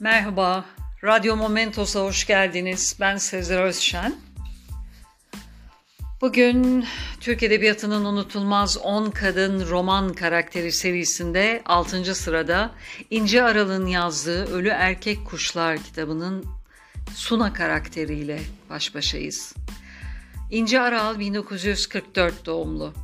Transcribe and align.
Merhaba, 0.00 0.64
Radyo 1.04 1.36
Momentos'a 1.36 2.00
hoş 2.00 2.26
geldiniz. 2.26 2.96
Ben 3.00 3.16
Sezer 3.16 3.62
Özşen. 3.62 4.14
Bugün 6.20 6.86
Türk 7.20 7.42
Edebiyatı'nın 7.42 8.04
unutulmaz 8.04 8.78
10 8.78 9.10
kadın 9.10 9.66
roman 9.68 10.12
karakteri 10.12 10.72
serisinde 10.72 11.62
6. 11.64 12.14
sırada 12.14 12.70
İnce 13.10 13.42
Aral'ın 13.42 13.86
yazdığı 13.86 14.54
Ölü 14.54 14.68
Erkek 14.68 15.24
Kuşlar 15.26 15.78
kitabının 15.78 16.44
Suna 17.14 17.52
karakteriyle 17.52 18.40
baş 18.70 18.94
başayız. 18.94 19.54
İnce 20.50 20.80
Aral 20.80 21.18
1944 21.18 22.46
doğumlu. 22.46 23.03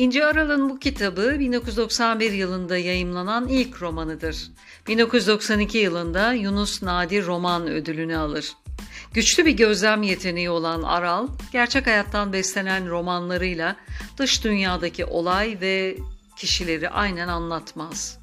İnce 0.00 0.26
Aral'ın 0.26 0.70
bu 0.70 0.78
kitabı 0.78 1.36
1991 1.38 2.32
yılında 2.32 2.76
yayımlanan 2.78 3.48
ilk 3.48 3.82
romanıdır. 3.82 4.50
1992 4.88 5.78
yılında 5.78 6.32
Yunus 6.32 6.82
Nadir 6.82 7.26
Roman 7.26 7.66
Ödülünü 7.66 8.16
alır. 8.16 8.52
Güçlü 9.14 9.46
bir 9.46 9.50
gözlem 9.50 10.02
yeteneği 10.02 10.50
olan 10.50 10.82
Aral, 10.82 11.28
gerçek 11.52 11.86
hayattan 11.86 12.32
beslenen 12.32 12.88
romanlarıyla 12.88 13.76
dış 14.18 14.44
dünyadaki 14.44 15.04
olay 15.04 15.58
ve 15.60 15.96
kişileri 16.36 16.90
aynen 16.90 17.28
anlatmaz. 17.28 18.18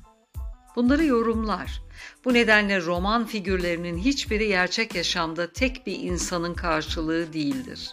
Bunları 0.76 1.06
yorumlar. 1.06 1.82
Bu 2.26 2.34
nedenle 2.34 2.82
roman 2.82 3.26
figürlerinin 3.26 3.98
hiçbiri 3.98 4.48
gerçek 4.48 4.96
yaşamda 4.96 5.54
tek 5.54 5.88
bir 5.88 6.00
insanın 6.00 6.54
karşılığı 6.54 7.34
değildir. 7.34 7.92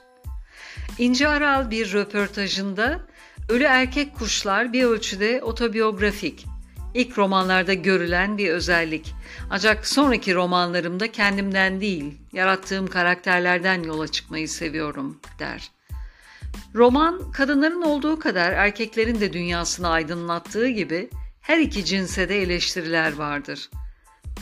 İnce 0.99 1.29
Aral 1.29 1.71
bir 1.71 1.93
röportajında 1.93 3.01
Ölü 3.49 3.65
Erkek 3.65 4.15
Kuşlar 4.15 4.73
bir 4.73 4.85
ölçüde 4.85 5.43
otobiyografik, 5.43 6.47
ilk 6.95 7.19
romanlarda 7.19 7.75
görülen 7.75 8.39
bir 8.39 8.49
özellik. 8.49 9.15
Ancak 9.51 9.87
sonraki 9.87 10.35
romanlarımda 10.35 11.13
kendimden 11.13 11.81
değil, 11.81 12.15
yarattığım 12.33 12.87
karakterlerden 12.87 13.83
yola 13.83 14.09
çıkmayı 14.09 14.49
seviyorum, 14.49 15.21
der. 15.39 15.71
Roman, 16.75 17.33
kadınların 17.33 17.83
olduğu 17.83 18.19
kadar 18.19 18.53
erkeklerin 18.53 19.21
de 19.21 19.33
dünyasını 19.33 19.89
aydınlattığı 19.89 20.69
gibi 20.69 21.11
her 21.41 21.59
iki 21.59 21.85
cinse 21.85 22.29
de 22.29 22.43
eleştiriler 22.43 23.13
vardır. 23.13 23.71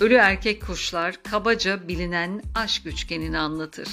Ölü 0.00 0.14
Erkek 0.14 0.66
Kuşlar 0.66 1.22
kabaca 1.30 1.88
bilinen 1.88 2.42
aşk 2.54 2.86
üçgenini 2.86 3.38
anlatır. 3.38 3.88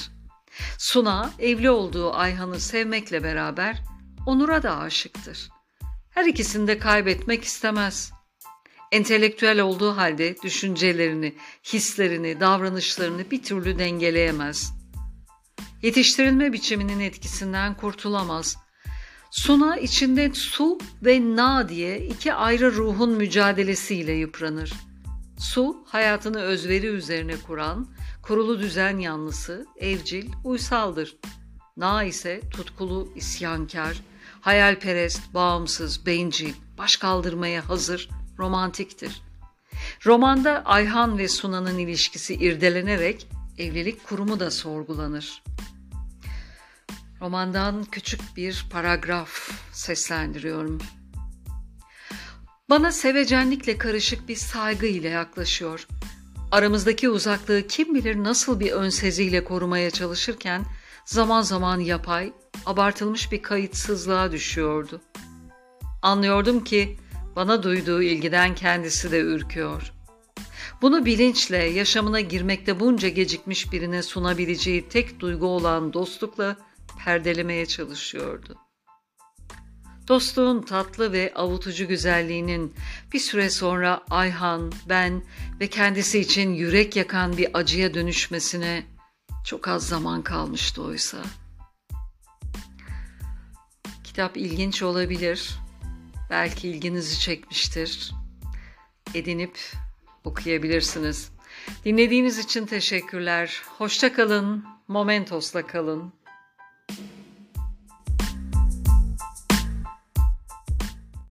Suna, 0.77 1.31
evli 1.39 1.69
olduğu 1.69 2.13
Ayhan'ı 2.13 2.59
sevmekle 2.59 3.23
beraber 3.23 3.88
Onur'a 4.29 4.63
da 4.63 4.77
aşıktır. 4.77 5.49
Her 6.09 6.25
ikisini 6.25 6.67
de 6.67 6.77
kaybetmek 6.77 7.43
istemez. 7.43 8.11
Entelektüel 8.91 9.59
olduğu 9.59 9.97
halde 9.97 10.35
düşüncelerini, 10.43 11.35
hislerini, 11.73 12.39
davranışlarını 12.39 13.31
bir 13.31 13.43
türlü 13.43 13.79
dengeleyemez. 13.79 14.73
Yetiştirilme 15.81 16.53
biçiminin 16.53 16.99
etkisinden 16.99 17.77
kurtulamaz. 17.77 18.57
Suna 19.31 19.77
içinde 19.77 20.33
su 20.33 20.79
ve 21.01 21.35
na 21.35 21.69
diye 21.69 22.05
iki 22.05 22.33
ayrı 22.33 22.75
ruhun 22.75 23.11
mücadelesiyle 23.11 24.11
yıpranır. 24.11 24.73
Su, 25.39 25.83
hayatını 25.85 26.41
özveri 26.41 26.87
üzerine 26.87 27.35
kuran, 27.47 27.87
kurulu 28.21 28.59
düzen 28.59 28.97
yanlısı, 28.97 29.65
evcil, 29.77 30.29
uysaldır. 30.43 31.17
Na 31.77 32.03
ise 32.03 32.41
tutkulu, 32.51 33.13
isyankar, 33.15 34.01
hayalperest, 34.41 35.33
bağımsız, 35.33 36.05
bencil, 36.05 36.53
baş 36.77 36.97
kaldırmaya 36.97 37.69
hazır, 37.69 38.09
romantiktir. 38.37 39.21
Romanda 40.05 40.61
Ayhan 40.65 41.17
ve 41.17 41.27
Suna'nın 41.27 41.77
ilişkisi 41.77 42.33
irdelenerek 42.33 43.27
evlilik 43.57 44.07
kurumu 44.07 44.39
da 44.39 44.51
sorgulanır. 44.51 45.43
Romandan 47.21 47.83
küçük 47.83 48.21
bir 48.37 48.65
paragraf 48.71 49.51
seslendiriyorum. 49.71 50.81
Bana 52.69 52.91
sevecenlikle 52.91 53.77
karışık 53.77 54.27
bir 54.27 54.35
saygı 54.35 54.85
ile 54.85 55.09
yaklaşıyor. 55.09 55.87
Aramızdaki 56.51 57.09
uzaklığı 57.09 57.67
kim 57.67 57.95
bilir 57.95 58.15
nasıl 58.15 58.59
bir 58.59 58.71
önseziyle 58.71 59.43
korumaya 59.43 59.91
çalışırken 59.91 60.65
zaman 61.09 61.41
zaman 61.41 61.79
yapay, 61.79 62.33
abartılmış 62.65 63.31
bir 63.31 63.41
kayıtsızlığa 63.41 64.31
düşüyordu. 64.31 65.01
Anlıyordum 66.01 66.63
ki 66.63 66.97
bana 67.35 67.63
duyduğu 67.63 68.01
ilgiden 68.01 68.55
kendisi 68.55 69.11
de 69.11 69.19
ürküyor. 69.19 69.93
Bunu 70.81 71.05
bilinçle 71.05 71.57
yaşamına 71.57 72.21
girmekte 72.21 72.79
bunca 72.79 73.09
gecikmiş 73.09 73.71
birine 73.71 74.03
sunabileceği 74.03 74.89
tek 74.89 75.19
duygu 75.19 75.47
olan 75.47 75.93
dostlukla 75.93 76.55
perdelemeye 77.05 77.65
çalışıyordu. 77.65 78.57
Dostluğun 80.07 80.61
tatlı 80.61 81.11
ve 81.11 81.31
avutucu 81.35 81.87
güzelliğinin 81.87 82.73
bir 83.13 83.19
süre 83.19 83.49
sonra 83.49 84.01
Ayhan, 84.09 84.71
ben 84.89 85.23
ve 85.59 85.67
kendisi 85.67 86.19
için 86.19 86.53
yürek 86.53 86.95
yakan 86.95 87.37
bir 87.37 87.49
acıya 87.53 87.93
dönüşmesine 87.93 88.98
çok 89.43 89.67
az 89.67 89.87
zaman 89.87 90.21
kalmıştı 90.21 90.83
oysa. 90.83 91.17
Kitap 94.03 94.37
ilginç 94.37 94.83
olabilir. 94.83 95.55
Belki 96.29 96.69
ilginizi 96.69 97.19
çekmiştir. 97.19 98.11
Edinip 99.13 99.59
okuyabilirsiniz. 100.23 101.31
Dinlediğiniz 101.85 102.37
için 102.37 102.65
teşekkürler. 102.65 103.61
Hoşça 103.77 104.13
kalın. 104.13 104.65
Momentos'la 104.87 105.67
kalın. 105.67 106.13